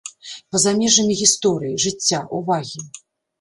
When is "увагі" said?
2.39-2.79